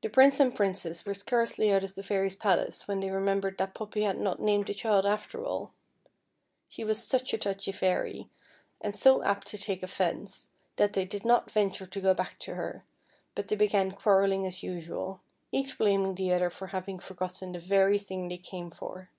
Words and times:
The 0.00 0.08
Prince 0.08 0.40
and 0.40 0.56
Princess 0.56 1.04
were 1.04 1.12
scarcely 1.12 1.70
out 1.70 1.84
of 1.84 1.94
the 1.94 2.02
Fairy's 2.02 2.34
palace 2.34 2.88
when 2.88 3.00
they 3.00 3.10
remembered 3.10 3.58
that 3.58 3.74
Poppy 3.74 4.04
had 4.04 4.18
not 4.18 4.40
named 4.40 4.68
the 4.68 4.72
child 4.72 5.04
after 5.04 5.44
all. 5.44 5.74
She 6.70 6.82
was 6.82 7.04
such 7.04 7.34
a 7.34 7.36
touchy 7.36 7.72
fairy, 7.72 8.30
and 8.80 8.96
so 8.96 9.22
apt 9.22 9.46
to 9.48 9.58
take 9.58 9.82
offence, 9.82 10.48
that 10.76 10.92
the^^ 10.92 10.94
FEATHER 10.94 11.00
I/EAD. 11.00 11.20
223 11.20 11.20
did 11.20 11.24
not 11.26 11.50
venture 11.50 11.86
to 11.86 12.00
go 12.00 12.14
back 12.14 12.38
to 12.38 12.52
lier, 12.52 12.84
but 13.34 13.48
they 13.48 13.56
began 13.56 13.90
quarrelling 13.92 14.46
as 14.46 14.62
usual, 14.62 15.20
each 15.52 15.76
blaming 15.76 16.14
the 16.14 16.32
other 16.32 16.48
for 16.48 16.68
having 16.68 16.98
forgotten 16.98 17.52
the 17.52 17.60
very 17.60 17.98
tiling 17.98 18.28
they 18.28 18.38
came 18.38 18.70
for. 18.70 19.10